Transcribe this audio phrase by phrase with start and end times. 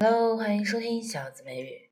[0.00, 1.90] Hello，欢迎收听小紫美语。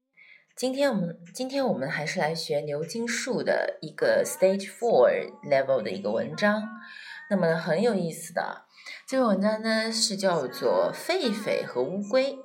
[0.57, 6.63] 今天我们今天我们还是来学牛津树的一个 Stage Four Level 的一个文章。
[7.31, 8.65] 那么很有意思的
[9.07, 12.39] 这个文章呢是叫做狒狒和乌龟。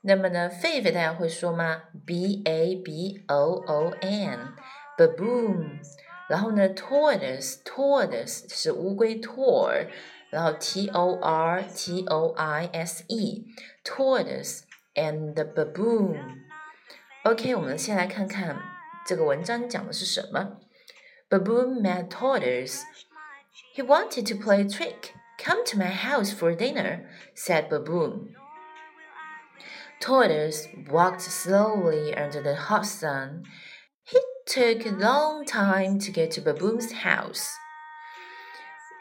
[0.00, 5.80] 那么呢，狒狒大家会说吗？B A B O O N，baboon。
[6.28, 9.86] 然后呢，tortoise，tortoise 是乌龟 tor，
[10.30, 14.62] 然后 T O R T O I S E，tortoise
[14.95, 18.57] and baboon。OK，我们先来看看
[19.05, 20.59] 这个文章讲的是什么。
[21.29, 22.81] Baboon met tortoise.
[23.75, 25.13] He wanted to play a trick.
[25.37, 28.35] Come to my house for dinner, said Baboon.
[29.99, 33.43] Tortoise walked slowly under the hot sun.
[34.03, 37.49] He took a long time to get to Baboon's house.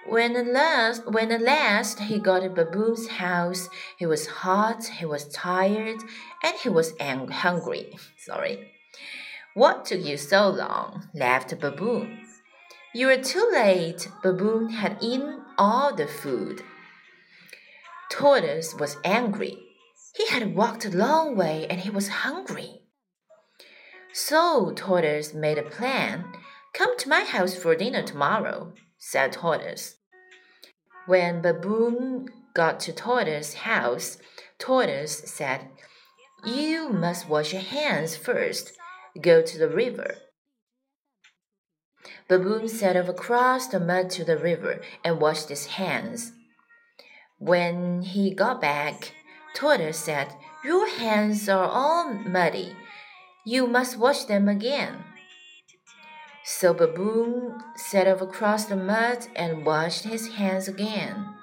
[0.07, 5.05] When at last, when at last he got to Baboon's house, he was hot, he
[5.05, 5.99] was tired,
[6.43, 7.97] and he was ang- hungry.
[8.17, 8.71] Sorry.
[9.55, 11.09] What took you so long?
[11.13, 12.19] laughed Baboon.
[12.93, 14.07] You were too late.
[14.21, 16.61] Baboon had eaten all the food.
[18.11, 19.57] Tortoise was angry.
[20.15, 22.81] He had walked a long way and he was hungry.
[24.13, 26.25] So Tortoise made a plan.
[26.73, 28.73] Come to my house for dinner tomorrow,
[29.07, 29.97] said Tortoise.
[31.05, 34.17] When Baboon got to Tortoise's house,
[34.57, 35.69] Tortoise said,
[36.43, 38.71] You must wash your hands first.
[39.21, 40.15] Go to the river.
[42.27, 46.31] Baboon set off across the mud to the river and washed his hands.
[47.37, 49.13] When he got back,
[49.53, 50.33] Tortoise said,
[50.63, 52.75] Your hands are all muddy.
[53.45, 55.03] You must wash them again.
[56.47, 61.33] So Baboon set off across the mud and washed his hands again.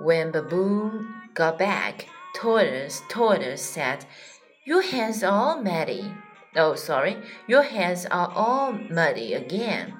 [0.00, 4.04] When Baboon got back, Tortoise, Tortoise said,
[4.64, 6.12] Your hands are all muddy.
[6.56, 9.94] Oh, sorry, your hands are all muddy again.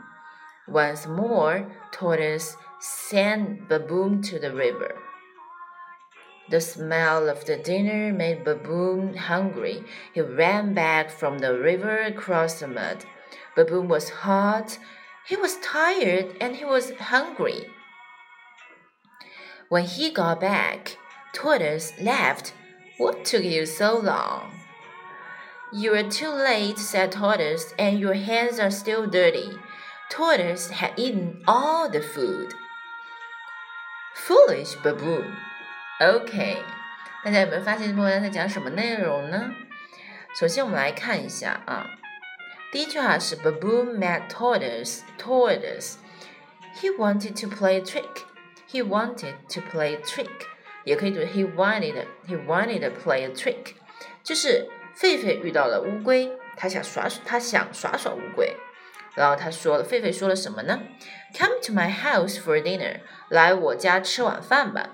[0.66, 4.96] Once more, Tortoise sent Baboon to the river.
[6.50, 9.84] The smell of the dinner made Baboon hungry.
[10.12, 13.04] He ran back from the river across the mud.
[13.55, 14.77] Baboon was hot,
[15.27, 17.67] he was tired, and he was hungry.
[19.69, 20.97] When he got back,
[21.33, 22.53] Tortoise laughed.
[22.97, 24.51] What took you so long?
[25.73, 29.57] You are too late, said Tortoise, and your hands are still dirty.
[30.09, 32.53] Tortoise had eaten all the food.
[34.13, 35.33] Foolish baboon.
[36.01, 36.57] OK，
[37.23, 39.51] 大家有没有发现这篇文章在讲什么内容呢？
[40.37, 41.85] 首先我们来看一下啊，
[42.75, 45.01] 第一句话是 Baboon met tortoise.
[45.17, 45.95] Tortoise.
[46.81, 48.23] He wanted to play a trick.
[48.69, 50.29] He wanted to play a trick.
[50.85, 52.05] 也可以读 He wanted.
[52.27, 53.75] He wanted to play a trick.
[54.23, 58.55] 就是狒狒遇到了乌龟，他想耍他想耍耍乌龟。
[59.15, 60.79] 然后他说了，狒狒说了什么呢？
[61.37, 63.01] Come to my house for dinner.
[63.27, 64.91] 来我家吃晚饭吧。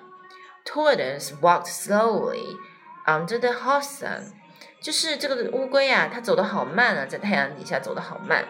[0.65, 2.57] Tortoise walked slowly
[3.05, 4.33] under the hot sun.
[4.82, 8.44] 就是这个乌龟呀、啊，它走得好慢啊，在太阳底下走得好慢。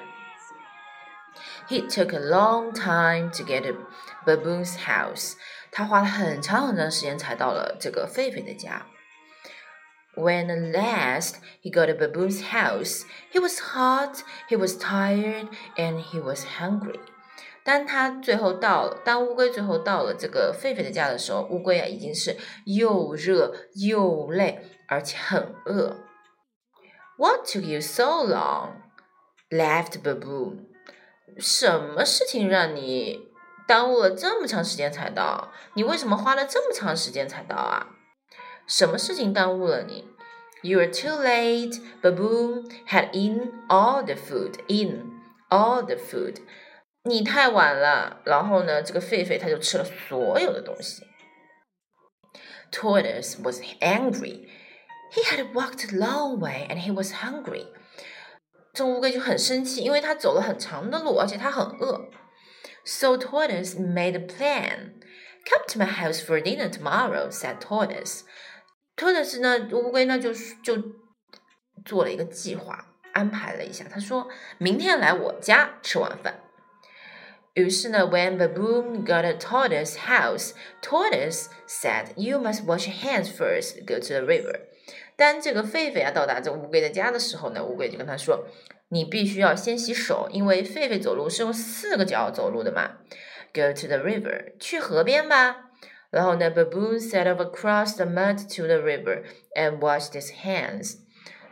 [1.69, 3.79] He took a long time to get to
[4.27, 5.35] Baboon's house.
[5.71, 8.87] 他花了很长很长时间才到了这个狒狒的家。
[10.15, 16.21] When at last he got to Baboon's house, he was hot, he was tired, and he
[16.21, 17.01] was hungry.
[17.65, 25.97] 当他最后到了，当乌龟最后到了这个狒狒的家的时候，乌龟啊已经是又热又累，而且很饿。
[27.22, 28.84] What took you so long?
[29.50, 30.66] laughed Baboon.
[31.38, 33.30] 什么事情让你
[33.68, 35.52] 耽误了这么长时间才到？
[35.74, 37.96] 你为什么花了这么长时间才到啊？
[38.66, 40.06] 什么事情耽误了你？
[40.62, 41.80] You are too late.
[42.02, 44.56] Baboon had eaten all the food.
[44.68, 46.38] Eaten all the food.
[47.04, 48.22] 你太晚了。
[48.26, 51.04] 然后呢，这个狒狒它就吃了所有的东西。
[52.72, 54.50] Tortoise was angry.
[55.12, 57.68] He had walked a long way and he was hungry.
[58.74, 62.10] 这乌龟就很生气，因为它走了很长的路，而且它很饿。
[62.86, 64.94] So Tortoise made a plan.
[65.46, 68.22] Come to my house for dinner tomorrow," said Tortoise.
[68.96, 70.34] Tortoise 呢，乌龟呢就
[70.64, 70.78] 就
[71.86, 73.86] 做了一个计划，安排了一下。
[73.86, 76.42] 他说明天来我家吃晚饭。
[77.54, 80.52] 于是呢，When Baboon got to Tortoise's house,
[80.82, 83.84] Tortoise said, "You must wash your hands first.
[83.86, 84.68] Go to the river."
[85.17, 88.47] 当这个狒狒啊到达这乌龟的家的时候呢，乌龟就跟他说
[88.89, 92.99] ：“你必须要先洗手，因为狒狒走路是用四个脚走路的嘛。
[93.55, 95.71] Go to the river，去河边吧。
[96.11, 99.23] 然后呢，baboon set off across the mud to the river
[99.55, 100.97] and washed his hands。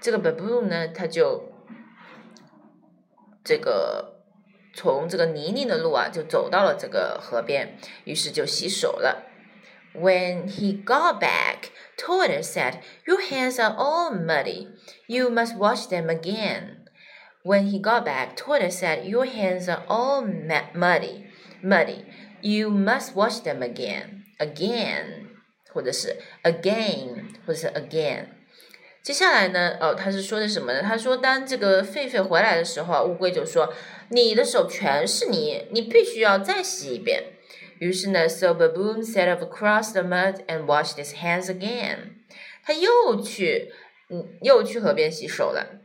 [0.01, 1.53] 这个 baboon 呢，他就
[3.45, 4.23] 这个
[4.75, 9.27] 从这个泥泞的路啊，就走到了这个河边，于是就洗手了。
[9.95, 14.68] When he got back, Tortoise said, "Your hands are all muddy.
[15.08, 16.86] You must wash them again."
[17.44, 20.24] When he got back, Tortoise said, "Your hands are all
[20.74, 21.26] muddy,
[21.64, 22.06] muddy.
[22.42, 25.28] You must wash them again, again."
[25.72, 28.28] 或者是 again，或者是 again。
[29.04, 29.78] 接下来呢？
[29.80, 30.82] 哦，他是说的什么呢？
[30.82, 37.24] 他说，当这个狒狒回来的时候，乌龟就说：“你的手全是泥，你必须要再洗一遍。”
[37.80, 42.16] 于是呢，So baboon set off across the mud and washed his hands again。
[42.64, 43.72] 他又去，
[44.10, 45.82] 嗯，又去河边洗手了。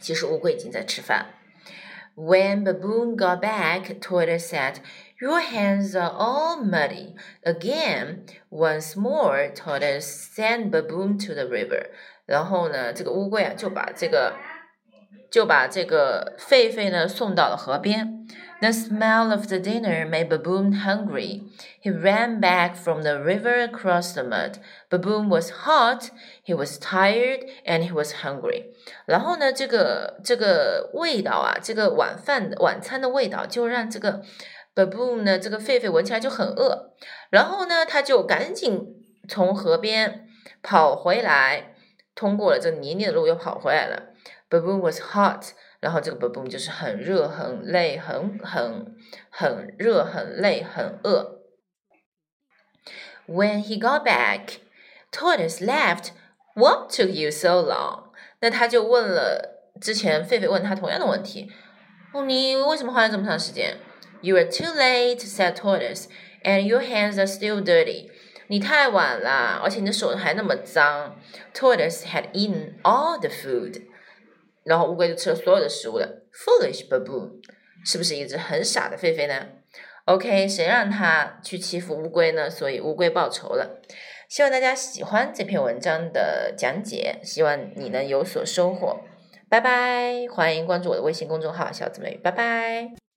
[0.00, 1.34] 其实乌龟已经在吃饭。
[2.16, 4.76] When baboon got back, Tortoise said,
[5.18, 11.86] "Your hands are all muddy." Again, once more, Tortoise sent baboon to the river.
[12.26, 14.36] 然后呢，这个乌龟啊，就把这个，
[15.31, 18.25] 就把这个狒狒呢送到了河边。
[18.61, 21.43] the smell of the dinner made Baboon hungry.
[21.81, 24.59] He ran back from the river across the mud.
[24.89, 26.09] Baboon was hot,
[26.43, 28.65] he was tired, and he was hungry.
[29.05, 34.21] 然后呢，这个这个味道啊，这个晚饭晚餐的味道，就让这个
[34.75, 36.93] Baboon 呢，这个狒狒闻起来就很饿。
[37.29, 38.87] 然后呢，他就赶紧
[39.29, 40.27] 从河边
[40.61, 41.75] 跑回来，
[42.13, 44.08] 通过了这泥泞的路，又跑回来了。
[44.50, 45.52] Baboon was hot.
[45.80, 48.96] 然后这个 baboon 就是很热、很累、很很
[49.28, 51.40] 很热、很累、很饿。
[53.26, 54.60] When he got back,
[55.12, 56.12] Tortoise laughed.
[56.54, 58.12] What took you so long?
[58.40, 61.52] 那他就问了之前狒狒问他同样的问题。
[62.12, 63.76] 哦，你为什么花了这么长时间？
[64.22, 66.06] You are too late, said Tortoise,
[66.42, 68.10] and your hands are still dirty.
[68.46, 71.16] 你太晚了，而且你的手还那么脏。
[71.52, 73.82] Tortoise had eaten all the food.
[74.63, 76.23] 然后乌龟就吃了所有的食物了。
[76.33, 77.41] Foolish baboon，
[77.85, 79.47] 是不是一只很傻的狒狒呢
[80.05, 82.49] ？OK，谁让他去欺负乌龟呢？
[82.49, 83.81] 所以乌龟报仇了。
[84.27, 89.01] 希望大家喜欢这篇文章的讲解，希望你能有所收获。
[89.49, 92.19] 拜拜，欢迎关注我的微信公众号“小姊妹”。
[92.23, 93.08] 拜拜。